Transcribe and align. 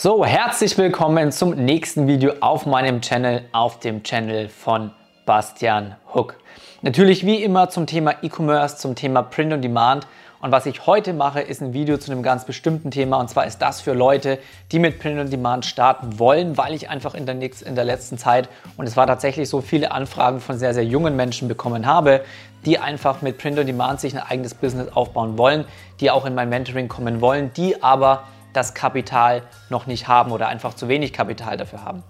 So, 0.00 0.24
herzlich 0.24 0.78
willkommen 0.78 1.32
zum 1.32 1.56
nächsten 1.56 2.06
Video 2.06 2.34
auf 2.38 2.66
meinem 2.66 3.00
Channel, 3.00 3.42
auf 3.50 3.80
dem 3.80 4.04
Channel 4.04 4.48
von 4.48 4.92
Bastian 5.26 5.96
Hook. 6.14 6.36
Natürlich 6.82 7.26
wie 7.26 7.42
immer 7.42 7.68
zum 7.68 7.88
Thema 7.88 8.14
E-Commerce, 8.22 8.76
zum 8.76 8.94
Thema 8.94 9.22
Print 9.22 9.54
on 9.54 9.60
Demand. 9.60 10.06
Und 10.40 10.52
was 10.52 10.66
ich 10.66 10.86
heute 10.86 11.12
mache, 11.14 11.40
ist 11.40 11.60
ein 11.62 11.72
Video 11.72 11.98
zu 11.98 12.12
einem 12.12 12.22
ganz 12.22 12.44
bestimmten 12.44 12.92
Thema. 12.92 13.18
Und 13.18 13.28
zwar 13.28 13.46
ist 13.46 13.58
das 13.58 13.80
für 13.80 13.92
Leute, 13.92 14.38
die 14.70 14.78
mit 14.78 15.00
Print 15.00 15.18
on 15.18 15.30
Demand 15.30 15.66
starten 15.66 16.20
wollen, 16.20 16.56
weil 16.56 16.74
ich 16.74 16.88
einfach 16.88 17.14
in 17.14 17.26
der, 17.26 17.34
in 17.34 17.74
der 17.74 17.84
letzten 17.84 18.18
Zeit, 18.18 18.48
und 18.76 18.86
es 18.86 18.96
war 18.96 19.08
tatsächlich 19.08 19.48
so, 19.48 19.60
viele 19.60 19.90
Anfragen 19.90 20.38
von 20.38 20.60
sehr, 20.60 20.74
sehr 20.74 20.84
jungen 20.84 21.16
Menschen 21.16 21.48
bekommen 21.48 21.86
habe, 21.86 22.20
die 22.64 22.78
einfach 22.78 23.20
mit 23.20 23.36
Print 23.36 23.58
on 23.58 23.66
Demand 23.66 23.98
sich 23.98 24.14
ein 24.14 24.22
eigenes 24.22 24.54
Business 24.54 24.92
aufbauen 24.94 25.36
wollen, 25.38 25.64
die 25.98 26.12
auch 26.12 26.24
in 26.24 26.36
mein 26.36 26.50
Mentoring 26.50 26.86
kommen 26.86 27.20
wollen, 27.20 27.50
die 27.56 27.82
aber 27.82 28.22
das 28.52 28.74
Kapital 28.74 29.42
noch 29.68 29.86
nicht 29.86 30.08
haben 30.08 30.32
oder 30.32 30.48
einfach 30.48 30.74
zu 30.74 30.88
wenig 30.88 31.12
Kapital 31.12 31.56
dafür 31.56 31.84
haben. 31.84 32.02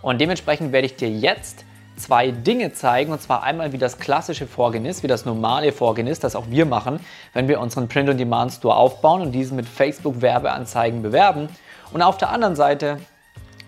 Und 0.00 0.20
dementsprechend 0.20 0.72
werde 0.72 0.86
ich 0.86 0.96
dir 0.96 1.10
jetzt 1.10 1.64
zwei 1.96 2.30
Dinge 2.30 2.72
zeigen, 2.72 3.12
und 3.12 3.20
zwar 3.20 3.42
einmal, 3.42 3.72
wie 3.72 3.78
das 3.78 3.98
klassische 3.98 4.46
Vorgehen 4.46 4.84
ist, 4.84 5.02
wie 5.02 5.08
das 5.08 5.24
normale 5.24 5.72
Vorgehen 5.72 6.06
ist, 6.06 6.24
das 6.24 6.34
auch 6.34 6.46
wir 6.48 6.66
machen, 6.66 7.00
wenn 7.32 7.48
wir 7.48 7.60
unseren 7.60 7.88
Print-on-Demand-Store 7.88 8.74
aufbauen 8.74 9.22
und 9.22 9.32
diesen 9.32 9.56
mit 9.56 9.68
Facebook-Werbeanzeigen 9.68 11.02
bewerben. 11.02 11.48
Und 11.92 12.02
auf 12.02 12.16
der 12.16 12.30
anderen 12.30 12.56
Seite, 12.56 12.98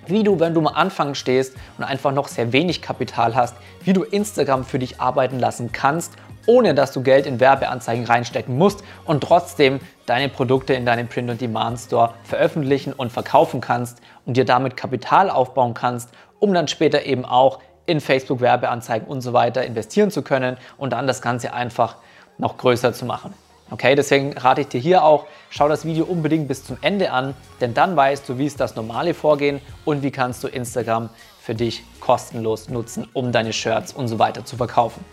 wie 0.07 0.23
du, 0.23 0.41
wenn 0.41 0.55
du 0.55 0.61
am 0.61 0.67
Anfang 0.67 1.15
stehst 1.15 1.55
und 1.79 1.85
einfach 1.85 2.13
noch 2.13 2.29
sehr 2.29 2.53
wenig 2.53 2.83
Kapital 2.83 3.35
hast, 3.35 3.57
wie 3.83 3.93
du 3.93 4.03
Instagram 4.03 4.65
für 4.65 4.79
dich 4.79 5.01
arbeiten 5.01 5.39
lassen 5.39 5.73
kannst 5.73 6.15
ohne 6.47 6.75
dass 6.75 6.93
du 6.93 7.03
Geld 7.03 7.27
in 7.27 7.41
Werbeanzeigen 7.41 8.05
reinstecken 8.05 8.57
musst 8.57 8.83
und 9.05 9.23
trotzdem 9.23 9.81
deine 10.07 10.29
Produkte 10.29 10.75
in 10.75 10.87
deinem 10.87 11.09
Print-on-Demand-Store 11.09 12.15
veröffentlichen 12.25 12.93
und 12.93 13.13
verkaufen 13.13 13.61
kannst 13.61 14.01
und 14.27 14.37
dir 14.37 14.45
damit 14.45 14.77
Kapital 14.77 15.31
aufbauen 15.31 15.75
kannst, 15.75 16.11
um 16.39 16.53
dann 16.53 16.69
später 16.69 17.05
eben 17.05 17.25
auch 17.25 17.61
in 17.87 18.01
Facebook-Werbeanzeigen 18.01 19.07
und 19.07 19.21
so 19.21 19.33
weiter 19.33 19.65
investieren 19.65 20.11
zu 20.11 20.23
können 20.23 20.57
und 20.79 20.93
dann 20.93 21.07
das 21.07 21.23
Ganze 21.23 21.53
einfach 21.53 21.97
noch 22.39 22.57
größer 22.57 22.93
zu 22.93 23.05
machen. 23.05 23.35
Okay, 23.71 23.95
deswegen 23.95 24.37
rate 24.37 24.61
ich 24.61 24.69
dir 24.69 24.81
hier 24.81 25.05
auch, 25.05 25.27
schau 25.49 25.69
das 25.69 25.87
Video 25.87 26.05
unbedingt 26.05 26.49
bis 26.49 26.65
zum 26.65 26.77
Ende 26.83 27.11
an, 27.11 27.35
denn 27.61 27.73
dann 27.73 27.97
weißt 27.97 28.29
du, 28.29 28.39
wie 28.39 28.47
ist 28.47 28.61
das 28.61 28.77
normale 28.77 29.15
Vorgehen 29.15 29.61
und 29.85 30.03
wie 30.03 30.11
kannst 30.11 30.45
du 30.45 30.49
Instagram 30.49 31.09
für 31.41 31.55
dich 31.55 31.83
kostenlos 31.99 32.69
nutzen, 32.69 33.09
um 33.15 33.33
deine 33.33 33.53
Shirts 33.53 33.93
und 33.93 34.09
so 34.09 34.19
weiter 34.19 34.45
zu 34.45 34.57
verkaufen. 34.57 35.05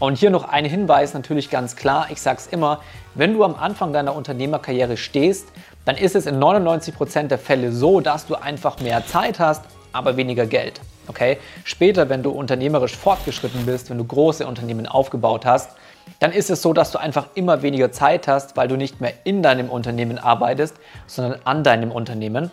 Und 0.00 0.16
hier 0.16 0.30
noch 0.30 0.48
ein 0.48 0.64
Hinweis, 0.64 1.12
natürlich 1.12 1.50
ganz 1.50 1.76
klar, 1.76 2.06
ich 2.08 2.22
sage 2.22 2.38
es 2.38 2.46
immer, 2.46 2.80
wenn 3.14 3.34
du 3.34 3.44
am 3.44 3.54
Anfang 3.54 3.92
deiner 3.92 4.16
Unternehmerkarriere 4.16 4.96
stehst, 4.96 5.48
dann 5.84 5.98
ist 5.98 6.16
es 6.16 6.24
in 6.24 6.38
99 6.38 6.94
Prozent 6.94 7.30
der 7.30 7.38
Fälle 7.38 7.70
so, 7.70 8.00
dass 8.00 8.26
du 8.26 8.34
einfach 8.34 8.80
mehr 8.80 9.06
Zeit 9.06 9.38
hast, 9.38 9.62
aber 9.92 10.16
weniger 10.16 10.46
Geld. 10.46 10.80
Okay? 11.06 11.36
Später, 11.64 12.08
wenn 12.08 12.22
du 12.22 12.30
unternehmerisch 12.30 12.96
fortgeschritten 12.96 13.66
bist, 13.66 13.90
wenn 13.90 13.98
du 13.98 14.04
große 14.04 14.46
Unternehmen 14.46 14.86
aufgebaut 14.86 15.44
hast, 15.44 15.72
dann 16.18 16.32
ist 16.32 16.48
es 16.48 16.62
so, 16.62 16.72
dass 16.72 16.92
du 16.92 16.98
einfach 16.98 17.26
immer 17.34 17.60
weniger 17.60 17.92
Zeit 17.92 18.26
hast, 18.26 18.56
weil 18.56 18.68
du 18.68 18.76
nicht 18.76 19.02
mehr 19.02 19.12
in 19.24 19.42
deinem 19.42 19.68
Unternehmen 19.68 20.18
arbeitest, 20.18 20.76
sondern 21.06 21.40
an 21.44 21.62
deinem 21.62 21.92
Unternehmen. 21.92 22.50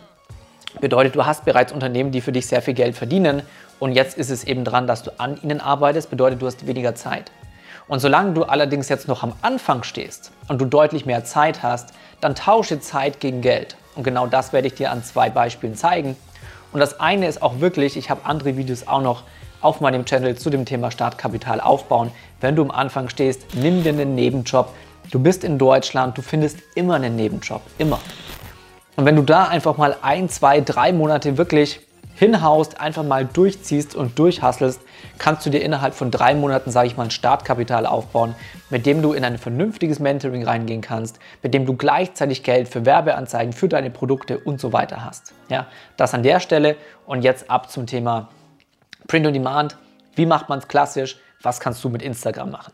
Bedeutet, 0.82 1.16
du 1.16 1.24
hast 1.24 1.46
bereits 1.46 1.72
Unternehmen, 1.72 2.12
die 2.12 2.20
für 2.20 2.30
dich 2.30 2.46
sehr 2.46 2.60
viel 2.60 2.74
Geld 2.74 2.94
verdienen 2.94 3.42
und 3.78 3.92
jetzt 3.92 4.18
ist 4.18 4.30
es 4.30 4.44
eben 4.44 4.64
dran, 4.64 4.86
dass 4.86 5.02
du 5.02 5.18
an 5.18 5.38
ihnen 5.42 5.60
arbeitest, 5.60 6.10
bedeutet, 6.10 6.42
du 6.42 6.46
hast 6.46 6.66
weniger 6.66 6.94
Zeit. 6.94 7.30
Und 7.86 8.00
solange 8.00 8.34
du 8.34 8.44
allerdings 8.44 8.88
jetzt 8.88 9.08
noch 9.08 9.22
am 9.22 9.32
Anfang 9.40 9.82
stehst 9.82 10.32
und 10.48 10.60
du 10.60 10.66
deutlich 10.66 11.06
mehr 11.06 11.24
Zeit 11.24 11.62
hast, 11.62 11.94
dann 12.20 12.34
tausche 12.34 12.80
Zeit 12.80 13.20
gegen 13.20 13.40
Geld. 13.40 13.76
Und 13.94 14.02
genau 14.02 14.26
das 14.26 14.52
werde 14.52 14.68
ich 14.68 14.74
dir 14.74 14.90
an 14.90 15.02
zwei 15.02 15.30
Beispielen 15.30 15.74
zeigen. 15.74 16.16
Und 16.72 16.80
das 16.80 17.00
eine 17.00 17.26
ist 17.26 17.40
auch 17.40 17.60
wirklich, 17.60 17.96
ich 17.96 18.10
habe 18.10 18.26
andere 18.26 18.56
Videos 18.56 18.86
auch 18.86 19.00
noch 19.00 19.22
auf 19.60 19.80
meinem 19.80 20.04
Channel 20.04 20.36
zu 20.36 20.50
dem 20.50 20.66
Thema 20.66 20.90
Startkapital 20.90 21.60
aufbauen. 21.60 22.10
Wenn 22.40 22.56
du 22.56 22.62
am 22.62 22.70
Anfang 22.70 23.08
stehst, 23.08 23.54
nimm 23.54 23.82
dir 23.82 23.90
einen 23.90 24.14
Nebenjob. 24.14 24.72
Du 25.10 25.18
bist 25.18 25.42
in 25.42 25.56
Deutschland, 25.56 26.18
du 26.18 26.22
findest 26.22 26.58
immer 26.74 26.94
einen 26.94 27.16
Nebenjob, 27.16 27.62
immer. 27.78 27.98
Und 28.96 29.06
wenn 29.06 29.16
du 29.16 29.22
da 29.22 29.44
einfach 29.44 29.78
mal 29.78 29.96
ein, 30.02 30.28
zwei, 30.28 30.60
drei 30.60 30.92
Monate 30.92 31.38
wirklich 31.38 31.80
hinhaust, 32.18 32.80
einfach 32.80 33.04
mal 33.04 33.24
durchziehst 33.24 33.94
und 33.94 34.18
durchhasselst, 34.18 34.80
kannst 35.18 35.46
du 35.46 35.50
dir 35.50 35.60
innerhalb 35.60 35.94
von 35.94 36.10
drei 36.10 36.34
Monaten, 36.34 36.70
sage 36.70 36.88
ich 36.88 36.96
mal, 36.96 37.04
ein 37.04 37.10
Startkapital 37.10 37.86
aufbauen, 37.86 38.34
mit 38.70 38.86
dem 38.86 39.02
du 39.02 39.12
in 39.12 39.24
ein 39.24 39.38
vernünftiges 39.38 40.00
Mentoring 40.00 40.44
reingehen 40.44 40.80
kannst, 40.80 41.18
mit 41.42 41.54
dem 41.54 41.64
du 41.64 41.76
gleichzeitig 41.76 42.42
Geld 42.42 42.68
für 42.68 42.84
Werbeanzeigen, 42.84 43.52
für 43.52 43.68
deine 43.68 43.90
Produkte 43.90 44.38
und 44.38 44.60
so 44.60 44.72
weiter 44.72 45.04
hast. 45.04 45.32
Ja, 45.48 45.66
das 45.96 46.14
an 46.14 46.22
der 46.22 46.40
Stelle 46.40 46.76
und 47.06 47.22
jetzt 47.22 47.50
ab 47.50 47.70
zum 47.70 47.86
Thema 47.86 48.28
Print 49.06 49.26
on 49.26 49.32
Demand. 49.32 49.76
Wie 50.16 50.26
macht 50.26 50.48
man 50.48 50.58
es 50.58 50.68
klassisch? 50.68 51.18
Was 51.42 51.60
kannst 51.60 51.84
du 51.84 51.88
mit 51.88 52.02
Instagram 52.02 52.50
machen? 52.50 52.72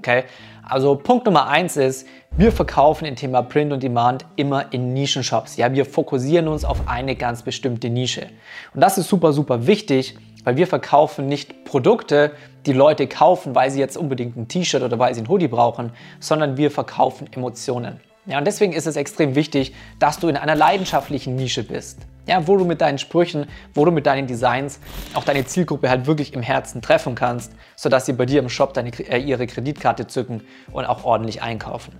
Okay, 0.00 0.24
also 0.66 0.94
Punkt 0.94 1.26
Nummer 1.26 1.48
eins 1.48 1.76
ist, 1.76 2.08
wir 2.34 2.52
verkaufen 2.52 3.04
im 3.04 3.16
Thema 3.16 3.42
Print 3.42 3.70
und 3.70 3.82
Demand 3.82 4.24
immer 4.36 4.72
in 4.72 4.94
Nischenshops. 4.94 5.58
Ja, 5.58 5.74
wir 5.74 5.84
fokussieren 5.84 6.48
uns 6.48 6.64
auf 6.64 6.88
eine 6.88 7.16
ganz 7.16 7.42
bestimmte 7.42 7.90
Nische. 7.90 8.28
Und 8.72 8.80
das 8.80 8.96
ist 8.96 9.10
super, 9.10 9.34
super 9.34 9.66
wichtig, 9.66 10.16
weil 10.42 10.56
wir 10.56 10.66
verkaufen 10.66 11.26
nicht 11.26 11.66
Produkte, 11.66 12.30
die 12.64 12.72
Leute 12.72 13.08
kaufen, 13.08 13.54
weil 13.54 13.70
sie 13.70 13.78
jetzt 13.78 13.98
unbedingt 13.98 14.38
ein 14.38 14.48
T-Shirt 14.48 14.82
oder 14.82 14.98
weil 14.98 15.14
sie 15.14 15.20
ein 15.20 15.28
Hoodie 15.28 15.48
brauchen, 15.48 15.92
sondern 16.18 16.56
wir 16.56 16.70
verkaufen 16.70 17.30
Emotionen. 17.30 18.00
Ja, 18.24 18.38
und 18.38 18.46
deswegen 18.46 18.72
ist 18.72 18.86
es 18.86 18.96
extrem 18.96 19.34
wichtig, 19.34 19.74
dass 19.98 20.18
du 20.18 20.28
in 20.28 20.38
einer 20.38 20.54
leidenschaftlichen 20.54 21.36
Nische 21.36 21.62
bist. 21.62 21.98
Ja, 22.30 22.46
wo 22.46 22.56
du 22.56 22.64
mit 22.64 22.80
deinen 22.80 22.98
Sprüchen, 22.98 23.46
wo 23.74 23.84
du 23.84 23.90
mit 23.90 24.06
deinen 24.06 24.28
Designs 24.28 24.78
auch 25.14 25.24
deine 25.24 25.44
Zielgruppe 25.46 25.90
halt 25.90 26.06
wirklich 26.06 26.32
im 26.32 26.42
Herzen 26.42 26.80
treffen 26.80 27.16
kannst, 27.16 27.50
sodass 27.74 28.06
sie 28.06 28.12
bei 28.12 28.24
dir 28.24 28.38
im 28.38 28.48
Shop 28.48 28.72
deine, 28.72 28.90
äh, 29.00 29.18
ihre 29.18 29.48
Kreditkarte 29.48 30.06
zücken 30.06 30.40
und 30.70 30.84
auch 30.84 31.02
ordentlich 31.02 31.42
einkaufen. 31.42 31.92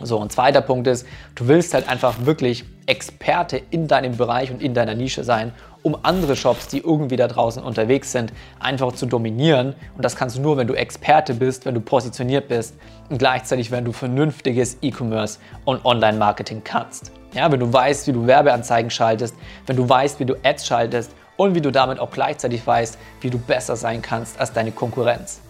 So, 0.00 0.18
ein 0.18 0.30
zweiter 0.30 0.62
Punkt 0.62 0.86
ist, 0.86 1.06
du 1.34 1.46
willst 1.46 1.74
halt 1.74 1.90
einfach 1.90 2.24
wirklich 2.24 2.64
Experte 2.86 3.60
in 3.70 3.88
deinem 3.88 4.16
Bereich 4.16 4.50
und 4.50 4.62
in 4.62 4.74
deiner 4.74 4.94
Nische 4.94 5.24
sein, 5.24 5.52
um 5.82 5.96
andere 6.02 6.34
Shops, 6.34 6.68
die 6.68 6.78
irgendwie 6.78 7.16
da 7.16 7.28
draußen 7.28 7.62
unterwegs 7.62 8.10
sind, 8.12 8.32
einfach 8.58 8.92
zu 8.92 9.06
dominieren. 9.06 9.74
Und 9.96 10.04
das 10.04 10.16
kannst 10.16 10.36
du 10.36 10.40
nur, 10.40 10.56
wenn 10.56 10.66
du 10.66 10.74
Experte 10.74 11.34
bist, 11.34 11.66
wenn 11.66 11.74
du 11.74 11.80
positioniert 11.80 12.48
bist 12.48 12.74
und 13.10 13.18
gleichzeitig, 13.18 13.70
wenn 13.70 13.84
du 13.84 13.92
vernünftiges 13.92 14.78
E-Commerce 14.80 15.38
und 15.64 15.84
Online-Marketing 15.84 16.62
kannst. 16.64 17.12
Ja, 17.34 17.50
wenn 17.52 17.60
du 17.60 17.70
weißt, 17.72 18.06
wie 18.06 18.12
du 18.12 18.26
Werbeanzeigen 18.26 18.90
schaltest, 18.90 19.34
wenn 19.66 19.76
du 19.76 19.88
weißt, 19.88 20.20
wie 20.20 20.24
du 20.24 20.36
Ads 20.42 20.66
schaltest 20.66 21.14
und 21.36 21.54
wie 21.54 21.60
du 21.60 21.70
damit 21.70 21.98
auch 21.98 22.10
gleichzeitig 22.10 22.66
weißt, 22.66 22.96
wie 23.20 23.30
du 23.30 23.38
besser 23.38 23.76
sein 23.76 24.00
kannst 24.00 24.40
als 24.40 24.52
deine 24.52 24.72
Konkurrenz. 24.72 25.43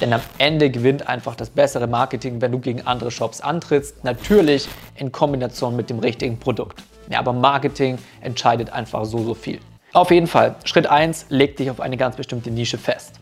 Denn 0.00 0.12
am 0.12 0.20
Ende 0.38 0.70
gewinnt 0.70 1.08
einfach 1.08 1.34
das 1.34 1.50
bessere 1.50 1.86
Marketing, 1.86 2.40
wenn 2.40 2.52
du 2.52 2.58
gegen 2.58 2.86
andere 2.86 3.10
Shops 3.10 3.40
antrittst. 3.40 4.04
Natürlich 4.04 4.68
in 4.96 5.12
Kombination 5.12 5.76
mit 5.76 5.90
dem 5.90 5.98
richtigen 5.98 6.38
Produkt. 6.38 6.82
Ja, 7.10 7.18
aber 7.18 7.32
Marketing 7.32 7.98
entscheidet 8.20 8.70
einfach 8.72 9.04
so, 9.04 9.18
so 9.18 9.34
viel. 9.34 9.60
Auf 9.92 10.10
jeden 10.10 10.28
Fall, 10.28 10.54
Schritt 10.64 10.86
1, 10.86 11.26
leg 11.30 11.56
dich 11.56 11.70
auf 11.70 11.80
eine 11.80 11.96
ganz 11.96 12.16
bestimmte 12.16 12.50
Nische 12.50 12.78
fest. 12.78 13.18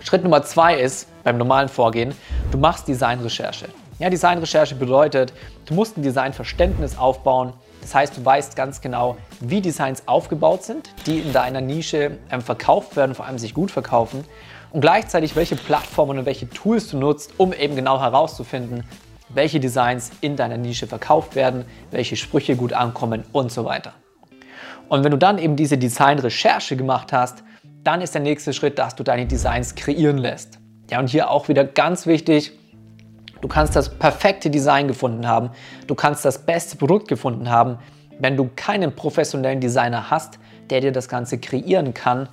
Schritt 0.00 0.22
Nummer 0.22 0.42
2 0.42 0.78
ist, 0.78 1.08
beim 1.24 1.38
normalen 1.38 1.70
Vorgehen, 1.70 2.14
du 2.50 2.58
machst 2.58 2.86
Designrecherche. 2.86 3.68
Ja, 3.98 4.10
Designrecherche 4.10 4.74
bedeutet, 4.74 5.32
du 5.64 5.72
musst 5.72 5.96
ein 5.96 6.02
Designverständnis 6.02 6.98
aufbauen. 6.98 7.54
Das 7.80 7.94
heißt, 7.94 8.16
du 8.18 8.24
weißt 8.24 8.56
ganz 8.56 8.82
genau, 8.82 9.16
wie 9.40 9.62
Designs 9.62 10.02
aufgebaut 10.06 10.64
sind, 10.64 10.90
die 11.06 11.20
in 11.20 11.32
deiner 11.32 11.62
Nische 11.62 12.18
ähm, 12.30 12.42
verkauft 12.42 12.96
werden, 12.96 13.14
vor 13.14 13.24
allem 13.24 13.38
sich 13.38 13.54
gut 13.54 13.70
verkaufen 13.70 14.24
und 14.74 14.80
gleichzeitig 14.80 15.36
welche 15.36 15.54
Plattformen 15.54 16.18
und 16.18 16.26
welche 16.26 16.50
Tools 16.50 16.88
du 16.88 16.98
nutzt, 16.98 17.34
um 17.38 17.52
eben 17.52 17.76
genau 17.76 18.00
herauszufinden, 18.00 18.82
welche 19.28 19.60
Designs 19.60 20.10
in 20.20 20.34
deiner 20.34 20.56
Nische 20.56 20.88
verkauft 20.88 21.36
werden, 21.36 21.64
welche 21.92 22.16
Sprüche 22.16 22.56
gut 22.56 22.72
ankommen 22.72 23.22
und 23.30 23.52
so 23.52 23.64
weiter. 23.64 23.92
Und 24.88 25.04
wenn 25.04 25.12
du 25.12 25.16
dann 25.16 25.38
eben 25.38 25.54
diese 25.54 25.78
Design-Recherche 25.78 26.76
gemacht 26.76 27.12
hast, 27.12 27.44
dann 27.84 28.00
ist 28.00 28.14
der 28.14 28.22
nächste 28.22 28.52
Schritt, 28.52 28.80
dass 28.80 28.96
du 28.96 29.04
deine 29.04 29.26
Designs 29.26 29.76
kreieren 29.76 30.18
lässt. 30.18 30.58
Ja, 30.90 30.98
und 30.98 31.08
hier 31.08 31.30
auch 31.30 31.46
wieder 31.46 31.64
ganz 31.64 32.08
wichtig, 32.08 32.50
du 33.42 33.46
kannst 33.46 33.76
das 33.76 33.96
perfekte 33.96 34.50
Design 34.50 34.88
gefunden 34.88 35.28
haben, 35.28 35.50
du 35.86 35.94
kannst 35.94 36.24
das 36.24 36.44
beste 36.44 36.76
Produkt 36.76 37.06
gefunden 37.06 37.48
haben. 37.48 37.78
Wenn 38.18 38.36
du 38.36 38.50
keinen 38.56 38.92
professionellen 38.92 39.60
Designer 39.60 40.10
hast, 40.10 40.40
der 40.68 40.80
dir 40.80 40.90
das 40.90 41.08
Ganze 41.08 41.38
kreieren 41.38 41.94
kann, 41.94 42.28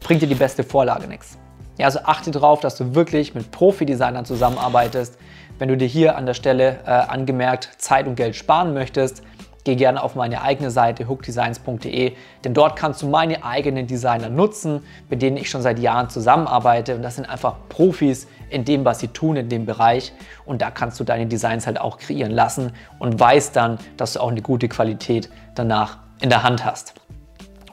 bringt 0.00 0.22
dir 0.22 0.28
die 0.28 0.34
beste 0.34 0.64
Vorlage 0.64 1.06
nichts. 1.06 1.38
Ja, 1.82 1.86
also 1.86 1.98
achte 2.04 2.30
darauf, 2.30 2.60
dass 2.60 2.76
du 2.76 2.94
wirklich 2.94 3.34
mit 3.34 3.50
Profi-Designern 3.50 4.24
zusammenarbeitest. 4.24 5.18
Wenn 5.58 5.68
du 5.68 5.76
dir 5.76 5.88
hier 5.88 6.16
an 6.16 6.26
der 6.26 6.34
Stelle 6.34 6.78
äh, 6.86 6.90
angemerkt 6.90 7.70
Zeit 7.78 8.06
und 8.06 8.14
Geld 8.14 8.36
sparen 8.36 8.72
möchtest, 8.72 9.24
geh 9.64 9.74
gerne 9.74 10.00
auf 10.00 10.14
meine 10.14 10.42
eigene 10.42 10.70
Seite 10.70 11.08
hookdesigns.de, 11.08 12.12
denn 12.44 12.54
dort 12.54 12.76
kannst 12.76 13.02
du 13.02 13.08
meine 13.08 13.44
eigenen 13.44 13.88
Designer 13.88 14.28
nutzen, 14.28 14.84
mit 15.10 15.22
denen 15.22 15.36
ich 15.36 15.50
schon 15.50 15.60
seit 15.60 15.80
Jahren 15.80 16.08
zusammenarbeite 16.08 16.94
und 16.94 17.02
das 17.02 17.16
sind 17.16 17.28
einfach 17.28 17.56
Profis 17.68 18.28
in 18.48 18.64
dem, 18.64 18.84
was 18.84 19.00
sie 19.00 19.08
tun 19.08 19.34
in 19.34 19.48
dem 19.48 19.66
Bereich 19.66 20.12
und 20.44 20.62
da 20.62 20.70
kannst 20.70 21.00
du 21.00 21.04
deine 21.04 21.26
Designs 21.26 21.66
halt 21.66 21.80
auch 21.80 21.98
kreieren 21.98 22.30
lassen 22.30 22.74
und 23.00 23.18
weißt 23.18 23.56
dann, 23.56 23.80
dass 23.96 24.12
du 24.12 24.20
auch 24.20 24.30
eine 24.30 24.40
gute 24.40 24.68
Qualität 24.68 25.28
danach 25.56 25.98
in 26.20 26.30
der 26.30 26.44
Hand 26.44 26.64
hast. 26.64 26.94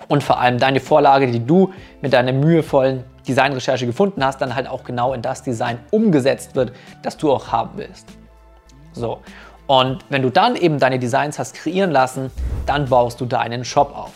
Und 0.08 0.24
vor 0.24 0.40
allem 0.40 0.58
deine 0.58 0.80
Vorlage, 0.80 1.28
die 1.28 1.46
du 1.46 1.72
mit 2.02 2.14
deiner 2.14 2.34
mühevollen 2.34 3.04
Designrecherche 3.30 3.86
gefunden 3.86 4.24
hast, 4.26 4.42
dann 4.42 4.56
halt 4.56 4.68
auch 4.68 4.84
genau 4.84 5.14
in 5.14 5.22
das 5.22 5.44
Design 5.44 5.80
umgesetzt 5.92 6.56
wird, 6.56 6.74
das 7.04 7.16
du 7.18 7.32
auch 7.32 7.52
haben 7.52 7.72
willst. 7.76 8.08
So, 8.94 9.20
und 9.68 10.04
wenn 10.10 10.24
du 10.24 10.32
dann 10.32 10.56
eben 10.56 10.80
deine 10.80 10.98
Designs 10.98 11.38
hast 11.38 11.54
kreieren 11.54 11.92
lassen, 11.92 12.32
dann 12.66 12.90
baust 12.90 13.22
du 13.22 13.26
deinen 13.26 13.64
Shop 13.64 13.96
auf. 13.96 14.12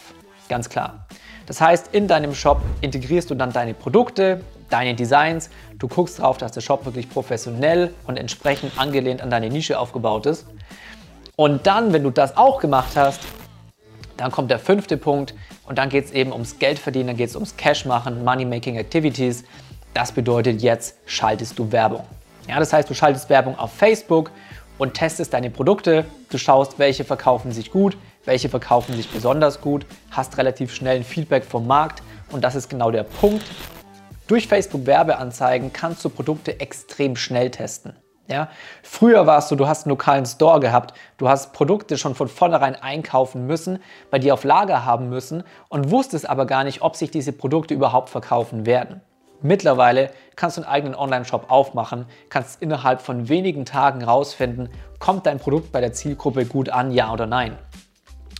Ganz 0.49 0.67
klar. 0.67 1.05
Das 1.45 1.61
heißt, 1.61 1.93
in 1.93 2.07
deinem 2.07 2.33
Shop 2.33 2.59
integrierst 2.81 3.29
du 3.29 3.35
dann 3.35 3.53
deine 3.53 3.75
Produkte, 3.75 4.41
deine 4.71 4.95
Designs. 4.95 5.51
Du 5.77 5.87
guckst 5.87 6.17
darauf, 6.17 6.39
dass 6.39 6.53
der 6.53 6.61
Shop 6.61 6.85
wirklich 6.85 7.07
professionell 7.07 7.93
und 8.07 8.17
entsprechend 8.17 8.79
angelehnt 8.79 9.21
an 9.21 9.29
deine 9.29 9.49
Nische 9.49 9.77
aufgebaut 9.77 10.25
ist. 10.25 10.47
Und 11.35 11.67
dann, 11.67 11.93
wenn 11.93 12.01
du 12.01 12.09
das 12.09 12.35
auch 12.35 12.59
gemacht 12.59 12.95
hast, 12.95 13.19
dann 14.17 14.31
kommt 14.31 14.51
der 14.51 14.59
fünfte 14.59 14.97
Punkt 14.97 15.33
und 15.65 15.77
dann 15.77 15.89
geht 15.89 16.05
es 16.05 16.11
eben 16.11 16.31
ums 16.31 16.59
Geld 16.59 16.79
verdienen, 16.79 17.07
dann 17.07 17.17
geht 17.17 17.29
es 17.29 17.35
ums 17.35 17.55
Cash 17.57 17.85
machen, 17.85 18.23
Money-Making 18.23 18.77
Activities. 18.77 19.43
Das 19.93 20.11
bedeutet, 20.11 20.61
jetzt 20.61 20.97
schaltest 21.05 21.59
du 21.59 21.71
Werbung. 21.71 22.03
Ja, 22.47 22.59
das 22.59 22.73
heißt, 22.73 22.89
du 22.89 22.93
schaltest 22.93 23.29
Werbung 23.29 23.57
auf 23.57 23.71
Facebook, 23.73 24.31
und 24.77 24.93
testest 24.93 25.33
deine 25.33 25.49
Produkte. 25.49 26.05
Du 26.29 26.37
schaust, 26.37 26.79
welche 26.79 27.03
verkaufen 27.03 27.51
sich 27.51 27.71
gut, 27.71 27.97
welche 28.25 28.49
verkaufen 28.49 28.95
sich 28.95 29.09
besonders 29.09 29.61
gut, 29.61 29.85
hast 30.11 30.37
relativ 30.37 30.73
schnell 30.73 30.97
ein 30.97 31.03
Feedback 31.03 31.45
vom 31.45 31.67
Markt 31.67 32.01
und 32.31 32.43
das 32.43 32.55
ist 32.55 32.69
genau 32.69 32.91
der 32.91 33.03
Punkt. 33.03 33.45
Durch 34.27 34.47
Facebook 34.47 34.85
Werbeanzeigen 34.85 35.73
kannst 35.73 36.03
du 36.05 36.09
Produkte 36.09 36.59
extrem 36.59 37.15
schnell 37.15 37.51
testen. 37.51 37.93
Ja? 38.27 38.49
Früher 38.81 39.27
war 39.27 39.39
es 39.39 39.49
so, 39.49 39.55
du 39.55 39.67
hast 39.67 39.85
einen 39.85 39.91
lokalen 39.91 40.25
Store 40.25 40.59
gehabt, 40.59 40.93
du 41.17 41.29
hast 41.29 41.53
Produkte 41.53 41.97
schon 41.97 42.15
von 42.15 42.27
vornherein 42.27 42.75
einkaufen 42.75 43.45
müssen, 43.47 43.79
bei 44.11 44.19
dir 44.19 44.33
auf 44.33 44.43
Lager 44.43 44.85
haben 44.85 45.09
müssen 45.09 45.43
und 45.69 45.91
wusstest 45.91 46.29
aber 46.29 46.45
gar 46.45 46.63
nicht, 46.63 46.81
ob 46.81 46.95
sich 46.95 47.11
diese 47.11 47.33
Produkte 47.33 47.73
überhaupt 47.73 48.09
verkaufen 48.09 48.65
werden. 48.65 49.01
Mittlerweile 49.41 50.11
kannst 50.37 50.55
du 50.55 50.61
einen 50.61 50.71
eigenen 50.71 50.95
Online-Shop 50.95 51.51
aufmachen, 51.51 52.05
kannst 52.29 52.61
innerhalb 52.61 53.01
von 53.01 53.27
wenigen 53.27 53.65
Tagen 53.65 54.01
rausfinden, 54.01 54.69
kommt 54.99 55.25
dein 55.25 55.37
Produkt 55.37 55.73
bei 55.73 55.81
der 55.81 55.91
Zielgruppe 55.91 56.45
gut 56.45 56.69
an, 56.69 56.91
ja 56.91 57.11
oder 57.11 57.25
nein. 57.25 57.57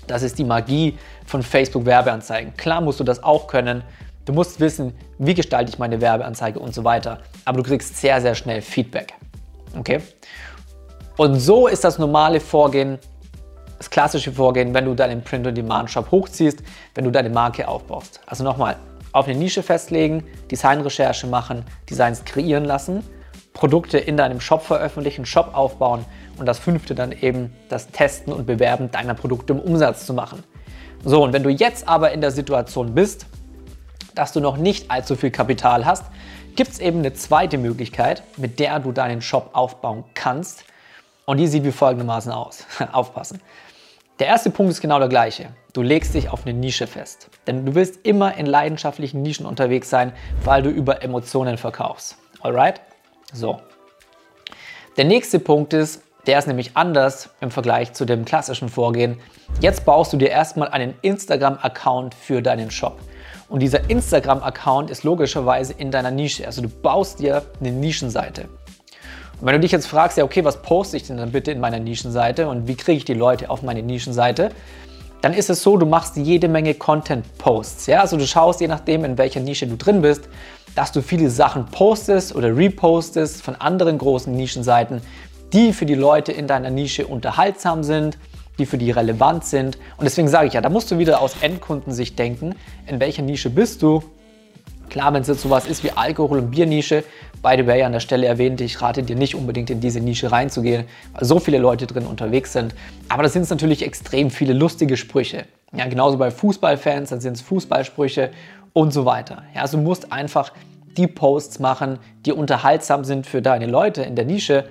Das 0.08 0.24
ist 0.24 0.38
die 0.40 0.46
Magie 0.46 0.98
von 1.26 1.44
Facebook 1.44 1.86
Werbeanzeigen. 1.86 2.56
Klar 2.56 2.80
musst 2.80 3.02
du 3.02 3.04
das 3.04 3.22
auch 3.22 3.48
können. 3.48 3.84
Du 4.26 4.32
musst 4.32 4.62
wissen, 4.62 4.94
wie 5.18 5.34
gestalte 5.34 5.72
ich 5.72 5.80
meine 5.80 6.00
Werbeanzeige 6.00 6.60
und 6.60 6.74
so 6.74 6.86
weiter. 6.86 7.20
Aber 7.44 7.58
du 7.58 7.64
kriegst 7.64 7.98
sehr, 7.98 8.22
sehr 8.22 8.36
schnell 8.36 8.62
Feedback. 8.62 9.14
Okay? 9.78 10.00
Und 11.18 11.40
so 11.40 11.68
ist 11.68 11.84
das 11.84 12.00
normale 12.00 12.40
Vorgehen, 12.40 12.98
das 13.78 13.90
klassische 13.90 14.32
Vorgehen, 14.32 14.74
wenn 14.74 14.86
du 14.86 14.96
deinen 14.96 15.24
Print-on-Demand-Shop 15.24 16.10
hochziehst, 16.12 16.64
wenn 16.96 17.06
du 17.06 17.12
deine 17.12 17.30
Marke 17.30 17.68
aufbaust. 17.68 18.22
Also 18.26 18.44
nochmal, 18.44 18.78
auf 19.12 19.28
eine 19.28 19.38
Nische 19.38 19.62
festlegen, 19.62 20.24
Designrecherche 20.50 21.28
machen, 21.28 21.64
Designs 21.90 22.26
kreieren 22.26 22.66
lassen, 22.66 23.04
Produkte 23.54 24.00
in 24.00 24.18
deinem 24.18 24.40
Shop 24.40 24.64
veröffentlichen, 24.64 25.26
Shop 25.26 25.52
aufbauen 25.54 26.06
und 26.38 26.48
das 26.48 26.60
fünfte 26.60 26.96
dann 26.96 27.12
eben 27.12 27.54
das 27.70 27.90
Testen 27.90 28.34
und 28.34 28.48
Bewerben 28.48 28.90
deiner 28.90 29.14
Produkte, 29.14 29.54
um 29.54 29.60
Umsatz 29.60 30.06
zu 30.06 30.14
machen. 30.14 30.44
So, 31.06 31.24
und 31.24 31.34
wenn 31.34 31.44
du 31.44 31.50
jetzt 31.50 31.88
aber 31.88 32.12
in 32.12 32.22
der 32.22 32.32
Situation 32.32 32.96
bist, 32.96 33.28
dass 34.16 34.32
du 34.32 34.40
noch 34.40 34.58
nicht 34.58 34.90
allzu 34.90 35.16
viel 35.16 35.32
Kapital 35.32 35.86
hast, 35.86 36.06
gibt 36.56 36.72
es 36.72 36.80
eben 36.80 37.00
eine 37.00 37.14
zweite 37.14 37.58
Möglichkeit, 37.58 38.24
mit 38.38 38.60
der 38.60 38.80
du 38.80 38.92
deinen 38.92 39.22
Shop 39.22 39.52
aufbauen 39.54 40.04
kannst. 40.14 40.66
Und 41.26 41.38
die 41.38 41.48
sieht 41.48 41.64
wie 41.64 41.72
folgendermaßen 41.72 42.32
aus. 42.32 42.66
Aufpassen. 42.92 43.42
Der 44.20 44.28
erste 44.28 44.52
Punkt 44.52 44.72
ist 44.72 44.82
genau 44.82 45.00
der 45.00 45.08
gleiche. 45.08 45.50
Du 45.74 45.82
legst 45.82 46.14
dich 46.14 46.30
auf 46.30 46.46
eine 46.46 46.54
Nische 46.54 46.86
fest. 46.86 47.30
Denn 47.48 47.66
du 47.66 47.76
willst 47.76 48.06
immer 48.06 48.36
in 48.38 48.46
leidenschaftlichen 48.46 49.22
Nischen 49.22 49.46
unterwegs 49.46 49.90
sein, 49.90 50.14
weil 50.44 50.62
du 50.62 50.70
über 50.70 51.02
Emotionen 51.02 51.58
verkaufst. 51.58 52.18
Alright? 52.42 52.82
So. 53.34 53.60
Der 54.98 55.06
nächste 55.06 55.40
Punkt 55.40 55.74
ist, 55.74 56.04
der 56.28 56.38
ist 56.40 56.48
nämlich 56.48 56.78
anders 56.78 57.32
im 57.42 57.52
Vergleich 57.52 57.94
zu 57.94 58.06
dem 58.06 58.24
klassischen 58.24 58.70
Vorgehen. 58.70 59.20
Jetzt 59.60 59.84
baust 59.84 60.14
du 60.14 60.18
dir 60.18 60.30
erstmal 60.30 60.70
einen 60.70 60.94
Instagram-Account 61.02 62.14
für 62.14 62.42
deinen 62.42 62.70
Shop. 62.70 63.00
Und 63.54 63.60
dieser 63.60 63.88
Instagram-Account 63.88 64.90
ist 64.90 65.04
logischerweise 65.04 65.74
in 65.74 65.92
deiner 65.92 66.10
Nische. 66.10 66.44
Also 66.48 66.64
du 66.64 66.70
baust 66.70 67.20
dir 67.20 67.44
eine 67.60 67.72
Nischenseite. 67.72 68.46
Und 69.40 69.46
wenn 69.46 69.54
du 69.54 69.60
dich 69.60 69.72
jetzt 69.72 69.86
fragst, 69.86 70.18
ja 70.18 70.24
okay, 70.24 70.44
was 70.44 70.64
poste 70.64 70.98
ich 70.98 71.04
denn 71.04 71.18
dann 71.18 71.32
bitte 71.32 71.52
in 71.52 71.60
meiner 71.60 71.78
Nischenseite 71.78 72.50
und 72.50 72.68
wie 72.68 72.74
kriege 72.74 72.98
ich 72.98 73.06
die 73.06 73.14
Leute 73.14 73.52
auf 73.52 73.62
meine 73.62 73.84
Nischenseite, 73.84 74.50
dann 75.22 75.36
ist 75.36 75.52
es 75.52 75.62
so, 75.62 75.78
du 75.78 75.86
machst 75.86 76.18
jede 76.18 76.48
Menge 76.48 76.74
Content-Posts. 76.74 77.86
Ja? 77.86 78.02
Also 78.02 78.18
du 78.18 78.26
schaust, 78.26 78.60
je 78.60 78.68
nachdem, 78.68 79.06
in 79.06 79.20
welcher 79.20 79.40
Nische 79.40 79.68
du 79.68 79.78
drin 79.78 80.02
bist, 80.02 80.28
dass 80.74 80.92
du 80.92 81.04
viele 81.04 81.30
Sachen 81.30 81.68
postest 81.68 82.34
oder 82.34 82.58
repostest 82.58 83.44
von 83.44 83.54
anderen 83.54 84.00
großen 84.00 84.36
Nischenseiten, 84.36 85.00
die 85.54 85.74
für 85.74 85.86
die 85.86 85.94
Leute 85.94 86.32
in 86.32 86.48
deiner 86.48 86.72
Nische 86.72 87.06
unterhaltsam 87.06 87.84
sind, 87.84 88.18
die 88.58 88.66
für 88.66 88.78
die 88.78 88.92
relevant 88.92 89.46
sind. 89.46 89.78
Und 89.98 90.06
deswegen 90.06 90.28
sage 90.28 90.48
ich 90.48 90.54
ja, 90.54 90.62
da 90.62 90.70
musst 90.70 90.92
du 90.92 90.98
wieder 90.98 91.22
aus 91.22 91.36
Endkundensicht 91.42 92.18
denken, 92.18 92.56
in 92.88 93.00
welcher 93.00 93.22
Nische 93.22 93.50
bist 93.50 93.82
du. 93.82 94.04
Klar, 94.90 95.14
wenn 95.14 95.22
es 95.22 95.28
jetzt 95.28 95.42
sowas 95.42 95.66
ist 95.66 95.84
wie 95.84 95.92
Alkohol- 95.92 96.40
und 96.40 96.52
Biernische, 96.52 97.04
by 97.42 97.56
the 97.58 97.66
way, 97.66 97.84
an 97.84 97.94
der 97.94 98.00
Stelle 98.00 98.28
erwähnt, 98.28 98.62
ich 98.62 98.82
rate 98.82 99.02
dir 99.04 99.16
nicht 99.16 99.36
unbedingt 99.36 99.70
in 99.70 99.80
diese 99.80 100.00
Nische 100.00 100.32
reinzugehen, 100.32 100.86
weil 101.14 101.26
so 101.26 101.40
viele 101.40 101.58
Leute 101.58 101.88
drin 101.88 102.06
unterwegs 102.06 102.54
sind. 102.54 102.76
Aber 103.10 103.24
da 103.24 103.30
sind 103.30 103.42
es 103.42 103.50
natürlich 103.50 103.84
extrem 103.84 104.30
viele 104.30 104.54
lustige 104.54 104.98
Sprüche. 104.98 105.46
Ja, 105.76 105.88
genauso 105.88 106.18
bei 106.18 106.30
Fußballfans, 106.30 107.10
dann 107.10 107.22
sind 107.22 107.38
es 107.38 107.42
Fußballsprüche 107.42 108.30
und 108.74 108.94
so 108.94 109.06
weiter. 109.06 109.44
Ja, 109.56 109.62
also 109.62 109.78
du 109.78 109.84
musst 109.84 110.12
einfach 110.12 110.52
die 110.96 111.08
Posts 111.08 111.60
machen, 111.60 112.00
die 112.26 112.32
unterhaltsam 112.32 113.04
sind 113.04 113.26
für 113.26 113.42
deine 113.42 113.66
Leute 113.66 114.04
in 114.04 114.16
der 114.16 114.26
Nische. 114.26 114.66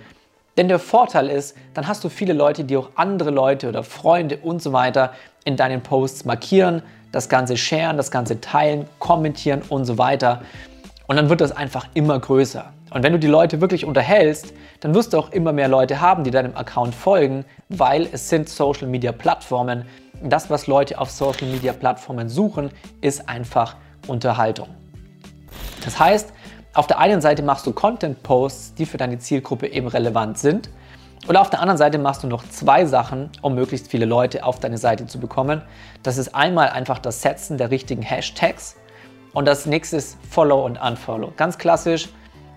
Denn 0.56 0.69
der 0.69 0.78
Vorteil 0.78 1.28
ist, 1.28 1.56
dann 1.72 1.88
hast 1.88 2.04
du 2.04 2.08
viele 2.08 2.34
Leute, 2.34 2.64
die 2.64 2.76
auch 2.76 2.90
andere 2.94 3.31
Leute 3.31 3.69
oder 3.69 3.82
Freunde 3.82 4.37
und 4.37 4.62
so 4.62 4.72
weiter 4.72 5.12
in 5.44 5.56
deinen 5.56 5.82
Posts 5.82 6.25
markieren, 6.26 6.82
das 7.10 7.28
Ganze 7.28 7.56
sharen, 7.56 7.96
das 7.96 8.10
Ganze 8.10 8.40
teilen, 8.40 8.87
kommentieren 8.99 9.62
und 9.69 9.84
so 9.84 9.99
weiter. 9.99 10.43
Und 11.06 11.16
dann 11.16 11.28
wird 11.28 11.40
das 11.40 11.52
einfach 11.52 11.88
immer 11.94 12.19
größer. 12.19 12.72
Und 12.90 13.02
wenn 13.02 13.12
du 13.12 13.19
die 13.19 13.28
Leute 13.28 13.62
wirklich 13.62 13.87
unterhältst, 13.87 14.52
dann 14.81 14.94
wirst 14.94 15.14
du 15.14 15.19
auch 15.19 15.32
immer 15.32 15.52
mehr 15.52 15.69
Leute 15.69 16.00
haben, 16.00 16.25
die 16.25 16.31
deinem 16.31 16.54
Account 16.54 16.94
folgen, 16.94 17.46
weil 17.70 18.06
es 18.12 18.28
sind 18.28 18.49
Social 18.49 18.87
Media 18.87 19.12
Plattformen. 19.12 19.87
Das, 20.22 20.50
was 20.50 20.66
Leute 20.66 20.99
auf 20.99 21.10
Social 21.10 21.49
Media 21.49 21.72
Plattformen 21.72 22.28
suchen, 22.28 22.71
ist 23.00 23.28
einfach 23.28 23.76
Unterhaltung. 24.06 24.68
Das 25.85 25.99
heißt, 25.99 26.32
auf 26.75 26.87
der 26.87 26.99
einen 26.99 27.21
Seite 27.21 27.43
machst 27.43 27.67
du 27.67 27.73
Content-Posts, 27.73 28.75
die 28.75 28.87
für 28.87 28.97
deine 28.97 29.19
Zielgruppe 29.19 29.67
eben 29.67 29.88
relevant 29.88 30.38
sind. 30.38 30.71
Und 31.29 31.37
auf 31.37 31.50
der 31.50 31.61
anderen 31.61 31.76
Seite 31.76 31.99
machst 31.99 32.23
du 32.23 32.26
noch 32.26 32.49
zwei 32.49 32.87
Sachen, 32.87 33.31
um 33.43 33.55
möglichst 33.55 33.88
viele 33.88 34.07
Leute 34.07 34.45
auf 34.45 34.59
deine 34.59 34.79
Seite 34.79 35.07
zu 35.07 35.21
bekommen. 35.21 35.62
Das 36.02 36.17
ist 36.17 36.35
einmal 36.35 36.71
einfach 36.71 36.99
das 36.99 37.21
Setzen 37.23 37.59
der 37.59 37.71
richtigen 37.71 38.02
Hashtags 38.02 38.76
und 39.35 39.47
das 39.47 39.67
nächste 39.67 39.99
ist 39.99 40.17
Follow 40.31 40.64
und 40.64 40.81
Unfollow. 40.81 41.33
Ganz 41.37 41.59
klassisch, 41.59 42.09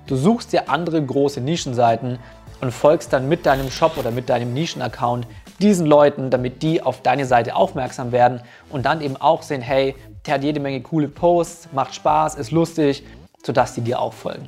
du 0.07 0.15
suchst 0.15 0.53
dir 0.53 0.69
andere 0.69 1.03
große 1.03 1.41
Nischenseiten 1.41 2.17
und 2.61 2.71
folgst 2.71 3.13
dann 3.13 3.29
mit 3.29 3.45
deinem 3.45 3.69
Shop 3.69 3.97
oder 3.97 4.11
mit 4.11 4.29
deinem 4.29 4.53
Nischen-Account 4.53 5.27
diesen 5.59 5.85
Leuten, 5.85 6.29
damit 6.31 6.63
die 6.63 6.81
auf 6.81 7.01
deine 7.01 7.25
Seite 7.25 7.55
aufmerksam 7.55 8.11
werden 8.11 8.41
und 8.69 8.85
dann 8.85 9.01
eben 9.01 9.17
auch 9.17 9.41
sehen, 9.41 9.61
hey, 9.61 9.93
der 10.25 10.35
hat 10.35 10.43
jede 10.43 10.59
Menge 10.59 10.81
coole 10.81 11.07
Posts, 11.07 11.69
macht 11.73 11.93
Spaß, 11.93 12.35
ist 12.35 12.51
lustig, 12.51 13.03
sodass 13.45 13.73
die 13.73 13.81
dir 13.81 13.99
auch 13.99 14.13
folgen. 14.13 14.47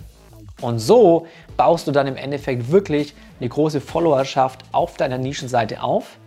Und 0.62 0.80
so 0.80 1.27
baust 1.56 1.88
du 1.88 1.92
dann 1.92 2.08
im 2.08 2.16
Endeffekt 2.16 2.72
wirklich 2.72 3.13
eine 3.39 3.50
große 3.50 3.80
Followerschaft 3.82 4.63
auf 4.72 4.98
deiner 4.98 5.18
Nischenseite 5.18 5.84
auf. 5.84 6.18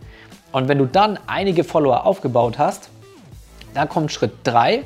Und 0.52 0.68
wenn 0.68 0.78
du 0.78 0.86
dann 0.86 1.18
einige 1.26 1.64
Follower 1.64 2.06
aufgebaut 2.06 2.58
hast, 2.58 2.90
dann 3.74 3.88
kommt 3.88 4.12
Schritt 4.12 4.32
3 4.44 4.84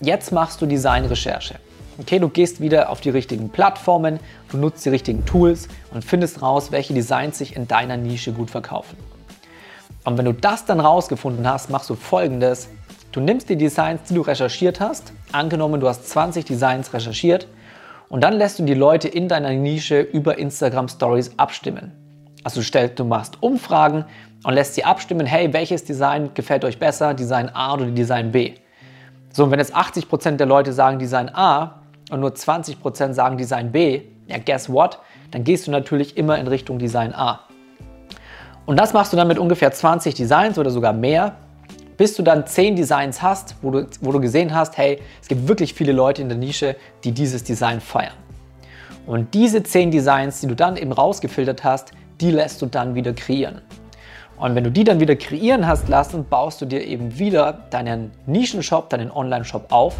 Jetzt 0.00 0.30
machst 0.30 0.62
du 0.62 0.66
Designrecherche. 0.66 1.56
Okay, 2.00 2.20
du 2.20 2.28
gehst 2.28 2.60
wieder 2.60 2.90
auf 2.90 3.00
die 3.00 3.10
richtigen 3.10 3.48
Plattformen, 3.48 4.20
du 4.48 4.56
nutzt 4.56 4.84
die 4.84 4.90
richtigen 4.90 5.26
Tools 5.26 5.66
und 5.92 6.04
findest 6.04 6.40
raus, 6.40 6.70
welche 6.70 6.94
Designs 6.94 7.38
sich 7.38 7.56
in 7.56 7.66
deiner 7.66 7.96
Nische 7.96 8.32
gut 8.32 8.48
verkaufen. 8.48 8.96
Und 10.04 10.16
wenn 10.16 10.24
du 10.24 10.32
das 10.32 10.64
dann 10.64 10.78
rausgefunden 10.78 11.50
hast, 11.50 11.70
machst 11.70 11.90
du 11.90 11.96
folgendes. 11.96 12.68
Du 13.10 13.20
nimmst 13.20 13.48
die 13.48 13.56
Designs, 13.56 14.02
die 14.08 14.14
du 14.14 14.20
recherchiert 14.20 14.80
hast, 14.80 15.12
angenommen 15.32 15.80
du 15.80 15.88
hast 15.88 16.08
20 16.08 16.44
Designs 16.44 16.92
recherchiert, 16.92 17.46
und 18.10 18.22
dann 18.22 18.34
lässt 18.34 18.58
du 18.58 18.64
die 18.64 18.74
Leute 18.74 19.08
in 19.08 19.28
deiner 19.28 19.50
Nische 19.50 20.00
über 20.00 20.38
Instagram 20.38 20.88
Stories 20.88 21.32
abstimmen. 21.36 21.92
Also 22.44 22.60
du, 22.60 22.64
stellst, 22.64 22.98
du 22.98 23.04
machst 23.04 23.42
Umfragen, 23.42 24.04
und 24.44 24.54
lässt 24.54 24.74
sie 24.74 24.84
abstimmen, 24.84 25.26
hey, 25.26 25.52
welches 25.52 25.84
Design 25.84 26.30
gefällt 26.34 26.64
euch 26.64 26.78
besser, 26.78 27.14
Design 27.14 27.50
A 27.52 27.74
oder 27.74 27.86
Design 27.86 28.30
B. 28.30 28.54
So, 29.32 29.44
und 29.44 29.50
wenn 29.50 29.58
jetzt 29.58 29.74
80% 29.74 30.36
der 30.36 30.46
Leute 30.46 30.72
sagen 30.72 30.98
Design 30.98 31.30
A 31.32 31.82
und 32.10 32.20
nur 32.20 32.30
20% 32.30 33.12
sagen 33.14 33.36
Design 33.36 33.72
B, 33.72 34.02
ja, 34.26 34.36
guess 34.38 34.70
what? 34.70 34.98
Dann 35.30 35.44
gehst 35.44 35.66
du 35.66 35.70
natürlich 35.70 36.16
immer 36.16 36.38
in 36.38 36.46
Richtung 36.46 36.78
Design 36.78 37.14
A. 37.14 37.40
Und 38.66 38.78
das 38.78 38.92
machst 38.92 39.12
du 39.12 39.16
dann 39.16 39.28
mit 39.28 39.38
ungefähr 39.38 39.72
20 39.72 40.14
Designs 40.14 40.58
oder 40.58 40.70
sogar 40.70 40.92
mehr, 40.92 41.36
bis 41.98 42.14
du 42.14 42.22
dann 42.22 42.46
10 42.46 42.76
Designs 42.76 43.20
hast, 43.20 43.56
wo 43.60 43.70
du, 43.70 43.86
wo 44.00 44.12
du 44.12 44.20
gesehen 44.20 44.54
hast, 44.54 44.78
hey, 44.78 45.00
es 45.20 45.28
gibt 45.28 45.46
wirklich 45.46 45.74
viele 45.74 45.92
Leute 45.92 46.22
in 46.22 46.30
der 46.30 46.38
Nische, 46.38 46.76
die 47.04 47.12
dieses 47.12 47.44
Design 47.44 47.80
feiern. 47.80 48.14
Und 49.06 49.34
diese 49.34 49.62
10 49.62 49.90
Designs, 49.90 50.40
die 50.40 50.46
du 50.46 50.54
dann 50.54 50.76
eben 50.76 50.92
rausgefiltert 50.92 51.64
hast, 51.64 51.92
die 52.20 52.30
lässt 52.30 52.62
du 52.62 52.66
dann 52.66 52.94
wieder 52.94 53.12
kreieren. 53.12 53.60
Und 54.38 54.54
wenn 54.54 54.62
du 54.62 54.70
die 54.70 54.84
dann 54.84 55.00
wieder 55.00 55.16
kreieren 55.16 55.66
hast 55.66 55.88
lassen, 55.88 56.24
baust 56.28 56.60
du 56.60 56.66
dir 56.66 56.84
eben 56.86 57.18
wieder 57.18 57.64
deinen 57.70 58.12
Nischenshop, 58.26 58.88
deinen 58.88 59.10
Online-Shop 59.10 59.72
auf. 59.72 59.96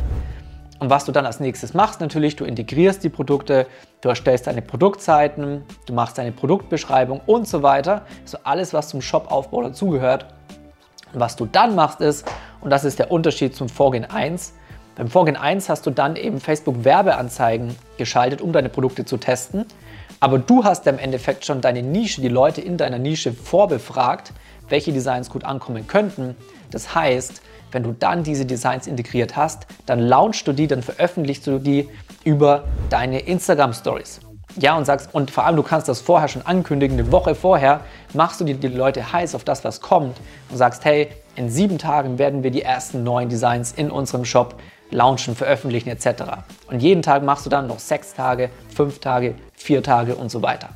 Und 0.79 0.91
was 0.91 1.05
du 1.05 1.11
dann 1.11 1.27
als 1.27 1.41
nächstes 1.41 1.75
machst, 1.75 2.01
natürlich, 2.01 2.37
du 2.37 2.45
integrierst 2.45 3.03
die 3.03 3.09
Produkte, 3.09 3.67
du 4.01 4.09
erstellst 4.09 4.47
deine 4.47 4.63
Produktseiten, 4.63 5.65
du 5.87 5.93
machst 5.93 6.19
deine 6.19 6.31
Produktbeschreibung 6.31 7.21
und 7.27 7.49
so 7.49 7.65
weiter. 7.65 8.03
Also 8.23 8.39
alles, 8.45 8.73
was 8.73 8.89
zum 8.89 9.03
Shopaufbau 9.03 9.63
dazugehört. 9.63 10.27
Was 11.13 11.37
du 11.37 11.47
dann 11.47 11.75
machst 11.75 12.01
ist, 12.01 12.27
und 12.61 12.71
das 12.71 12.85
ist 12.85 12.99
der 12.99 13.11
Unterschied 13.11 13.55
zum 13.55 13.69
Vorgehen 13.69 14.05
1, 14.05 14.53
beim 14.99 15.07
Vorgehen 15.07 15.37
1 15.37 15.69
hast 15.69 15.87
du 15.87 15.93
dann 15.93 16.17
eben 16.17 16.41
Facebook 16.41 16.83
Werbeanzeigen 16.83 17.77
geschaltet, 17.99 18.41
um 18.41 18.53
deine 18.53 18.69
Produkte 18.69 19.05
zu 19.05 19.17
testen. 19.17 19.65
Aber 20.19 20.41
du 20.41 20.65
hast 20.65 20.89
im 20.89 20.99
Endeffekt 20.99 21.45
schon 21.45 21.61
deine 21.61 21.85
Nische, 21.85 22.21
die 22.21 22.27
Leute 22.27 22.61
in 22.61 22.77
deiner 22.77 22.99
Nische 22.99 23.33
vorbefragt, 23.33 24.33
welche 24.69 24.93
Designs 24.93 25.31
gut 25.31 25.45
ankommen 25.45 25.87
könnten. 25.87 26.35
Das 26.73 26.97
heißt, 26.97 27.43
wenn 27.71 27.85
du 27.85 27.93
dann 27.93 28.25
diese 28.25 28.45
Designs 28.45 28.89
integriert 28.89 29.37
hast, 29.37 29.69
dann 29.87 30.01
launchst 30.01 30.49
du 30.49 30.53
die, 30.53 30.67
dann 30.67 30.83
veröffentlichst 30.83 31.47
du 31.47 31.61
die 31.61 31.89
über 32.25 32.65
deine 32.91 33.21
Instagram 33.21 33.75
Stories. 33.75 34.19
Ja, 34.61 34.77
und 34.77 34.85
sagst, 34.85 35.11
und 35.15 35.31
vor 35.31 35.45
allem 35.45 35.55
du 35.55 35.63
kannst 35.63 35.89
das 35.89 36.01
vorher 36.01 36.27
schon 36.27 36.43
ankündigen, 36.43 36.99
eine 36.99 37.13
Woche 37.13 37.37
vorher 37.37 37.81
machst 38.13 38.41
du 38.41 38.45
die, 38.45 38.55
die 38.55 38.67
Leute 38.67 39.13
heiß 39.13 39.37
auf 39.37 39.45
das, 39.45 39.63
was 39.63 39.81
kommt 39.81 40.17
und 40.51 40.57
sagst, 40.57 40.85
hey, 40.85 41.09
in 41.37 41.49
sieben 41.49 41.79
Tagen 41.79 42.19
werden 42.19 42.43
wir 42.43 42.51
die 42.51 42.63
ersten 42.63 43.05
neuen 43.05 43.29
Designs 43.29 43.71
in 43.71 43.89
unserem 43.89 44.25
Shop 44.25 44.57
launchen, 44.91 45.37
veröffentlichen 45.37 45.91
etc. 45.91 46.23
Und 46.67 46.81
jeden 46.81 47.03
Tag 47.03 47.23
machst 47.23 47.47
du 47.47 47.51
dann 47.51 47.69
noch 47.69 47.79
sechs 47.79 48.15
Tage, 48.15 48.51
fünf 48.75 48.99
Tage, 48.99 49.37
vier 49.53 49.81
Tage 49.81 50.17
und 50.17 50.31
so 50.31 50.43
weiter. 50.43 50.71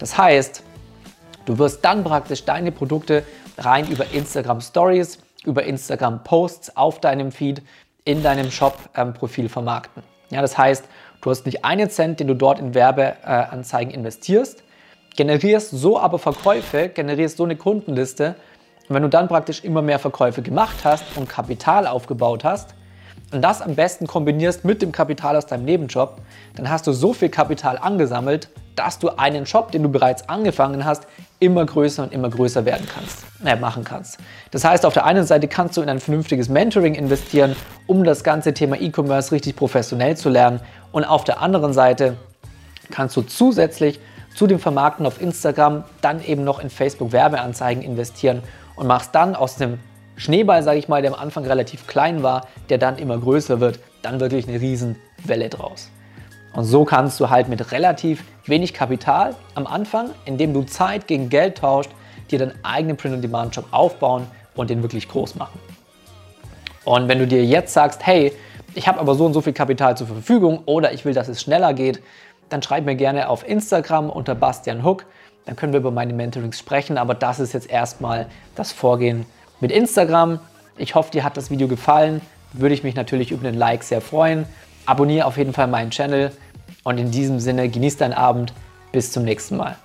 Das 0.00 0.18
heißt, 0.18 0.64
du 1.46 1.58
wirst 1.58 1.84
dann 1.84 2.02
praktisch 2.02 2.44
deine 2.44 2.72
Produkte 2.72 3.22
rein 3.58 3.86
über 3.86 4.10
Instagram 4.12 4.60
Stories, 4.60 5.18
über 5.44 5.62
Instagram 5.62 6.24
Posts 6.24 6.76
auf 6.76 6.98
deinem 7.00 7.30
Feed 7.30 7.62
in 8.04 8.24
deinem 8.24 8.50
Shop-Profil 8.50 9.44
ähm, 9.44 9.50
vermarkten. 9.50 10.02
Ja, 10.30 10.42
das 10.42 10.58
heißt, 10.58 10.84
du 11.24 11.30
hast 11.30 11.46
nicht 11.46 11.64
einen 11.64 11.88
Cent, 11.88 12.20
den 12.20 12.28
du 12.28 12.34
dort 12.34 12.58
in 12.58 12.74
Werbeanzeigen 12.74 13.92
investierst, 13.92 14.62
generierst 15.16 15.70
so 15.70 15.98
aber 15.98 16.18
Verkäufe, 16.18 16.90
generierst 16.90 17.38
so 17.38 17.44
eine 17.44 17.56
Kundenliste. 17.56 18.36
Und 18.88 18.94
wenn 18.94 19.02
du 19.02 19.08
dann 19.08 19.28
praktisch 19.28 19.64
immer 19.64 19.80
mehr 19.80 19.98
Verkäufe 19.98 20.42
gemacht 20.42 20.84
hast 20.84 21.04
und 21.16 21.26
Kapital 21.28 21.86
aufgebaut 21.86 22.44
hast, 22.44 22.74
und 23.32 23.42
das 23.42 23.62
am 23.62 23.74
besten 23.74 24.06
kombinierst 24.06 24.64
mit 24.64 24.82
dem 24.82 24.92
Kapital 24.92 25.36
aus 25.36 25.46
deinem 25.46 25.64
Nebenjob, 25.64 26.20
dann 26.56 26.68
hast 26.68 26.86
du 26.86 26.92
so 26.92 27.14
viel 27.14 27.30
Kapital 27.30 27.78
angesammelt, 27.78 28.50
dass 28.76 28.98
du 28.98 29.10
einen 29.10 29.44
Job, 29.44 29.72
den 29.72 29.82
du 29.82 29.88
bereits 29.88 30.28
angefangen 30.28 30.84
hast, 30.84 31.06
immer 31.38 31.64
größer 31.64 32.02
und 32.02 32.12
immer 32.12 32.28
größer 32.30 32.64
werden 32.64 32.86
kannst, 32.92 33.24
äh, 33.44 33.56
machen 33.56 33.84
kannst. 33.84 34.18
Das 34.50 34.64
heißt, 34.64 34.86
auf 34.86 34.94
der 34.94 35.04
einen 35.04 35.24
Seite 35.24 35.48
kannst 35.48 35.76
du 35.76 35.82
in 35.82 35.88
ein 35.88 36.00
vernünftiges 36.00 36.48
Mentoring 36.48 36.94
investieren, 36.94 37.54
um 37.86 38.04
das 38.04 38.24
ganze 38.24 38.54
Thema 38.54 38.80
E-Commerce 38.80 39.32
richtig 39.32 39.56
professionell 39.56 40.16
zu 40.16 40.28
lernen. 40.28 40.60
Und 40.92 41.04
auf 41.04 41.24
der 41.24 41.40
anderen 41.40 41.72
Seite 41.72 42.16
kannst 42.90 43.16
du 43.16 43.22
zusätzlich 43.22 44.00
zu 44.34 44.46
dem 44.46 44.58
Vermarkten 44.58 45.06
auf 45.06 45.20
Instagram 45.20 45.84
dann 46.00 46.24
eben 46.24 46.44
noch 46.44 46.60
in 46.60 46.70
Facebook 46.70 47.12
Werbeanzeigen 47.12 47.82
investieren 47.82 48.42
und 48.76 48.86
machst 48.86 49.14
dann 49.14 49.36
aus 49.36 49.56
dem 49.56 49.78
Schneeball, 50.16 50.62
sage 50.62 50.78
ich 50.78 50.88
mal, 50.88 51.02
der 51.02 51.12
am 51.12 51.18
Anfang 51.18 51.44
relativ 51.44 51.86
klein 51.86 52.22
war, 52.22 52.48
der 52.68 52.78
dann 52.78 52.98
immer 52.98 53.18
größer 53.18 53.60
wird, 53.60 53.80
dann 54.02 54.20
wirklich 54.20 54.48
eine 54.48 54.60
Riesenwelle 54.60 55.48
draus. 55.48 55.90
Und 56.54 56.64
so 56.64 56.84
kannst 56.84 57.18
du 57.18 57.30
halt 57.30 57.48
mit 57.48 57.72
relativ 57.72 58.24
wenig 58.46 58.72
Kapital 58.74 59.34
am 59.54 59.66
Anfang, 59.66 60.10
indem 60.24 60.54
du 60.54 60.62
Zeit 60.62 61.06
gegen 61.06 61.28
Geld 61.28 61.58
tauscht, 61.58 61.90
dir 62.30 62.38
deinen 62.38 62.54
eigenen 62.64 62.96
Print-on-Demand-Shop 62.96 63.66
aufbauen 63.72 64.26
und 64.54 64.70
den 64.70 64.82
wirklich 64.82 65.08
groß 65.08 65.34
machen. 65.34 65.58
Und 66.84 67.08
wenn 67.08 67.18
du 67.18 67.26
dir 67.26 67.44
jetzt 67.44 67.72
sagst, 67.72 68.06
hey, 68.06 68.32
ich 68.74 68.86
habe 68.86 69.00
aber 69.00 69.14
so 69.14 69.26
und 69.26 69.32
so 69.32 69.40
viel 69.40 69.52
Kapital 69.52 69.96
zur 69.96 70.06
Verfügung 70.06 70.62
oder 70.66 70.92
ich 70.92 71.04
will, 71.04 71.14
dass 71.14 71.28
es 71.28 71.42
schneller 71.42 71.74
geht, 71.74 72.00
dann 72.50 72.62
schreib 72.62 72.84
mir 72.84 72.94
gerne 72.94 73.28
auf 73.28 73.46
Instagram 73.48 74.10
unter 74.10 74.34
Bastian 74.34 74.84
Hook. 74.84 75.06
Dann 75.46 75.56
können 75.56 75.72
wir 75.72 75.80
über 75.80 75.90
meine 75.90 76.12
Mentorings 76.12 76.58
sprechen, 76.58 76.98
aber 76.98 77.14
das 77.14 77.40
ist 77.40 77.52
jetzt 77.52 77.68
erstmal 77.68 78.26
das 78.54 78.72
Vorgehen 78.72 79.26
mit 79.60 79.72
Instagram. 79.72 80.40
Ich 80.76 80.94
hoffe, 80.94 81.10
dir 81.10 81.24
hat 81.24 81.36
das 81.36 81.50
Video 81.50 81.68
gefallen. 81.68 82.20
Würde 82.52 82.74
ich 82.74 82.84
mich 82.84 82.94
natürlich 82.94 83.32
über 83.32 83.46
einen 83.46 83.56
Like 83.58 83.82
sehr 83.82 84.00
freuen. 84.00 84.46
Abonniere 84.86 85.26
auf 85.26 85.36
jeden 85.36 85.52
Fall 85.52 85.66
meinen 85.66 85.90
Channel 85.90 86.30
und 86.82 86.98
in 86.98 87.10
diesem 87.10 87.40
Sinne 87.40 87.68
genieß 87.68 87.96
deinen 87.96 88.12
Abend. 88.12 88.52
Bis 88.92 89.10
zum 89.10 89.24
nächsten 89.24 89.56
Mal. 89.56 89.76